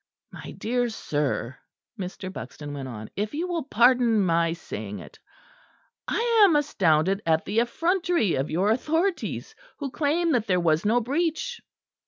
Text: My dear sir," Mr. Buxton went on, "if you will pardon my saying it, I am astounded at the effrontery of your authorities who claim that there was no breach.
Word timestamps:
My 0.31 0.49
dear 0.57 0.89
sir," 0.89 1.59
Mr. 1.99 2.33
Buxton 2.33 2.73
went 2.73 2.87
on, 2.87 3.11
"if 3.15 3.35
you 3.35 3.47
will 3.47 3.61
pardon 3.65 4.19
my 4.21 4.53
saying 4.53 4.97
it, 4.97 5.19
I 6.07 6.41
am 6.43 6.55
astounded 6.55 7.21
at 7.23 7.45
the 7.45 7.59
effrontery 7.59 8.33
of 8.33 8.49
your 8.49 8.71
authorities 8.71 9.53
who 9.77 9.91
claim 9.91 10.31
that 10.31 10.47
there 10.47 10.59
was 10.59 10.85
no 10.85 11.01
breach. 11.01 11.61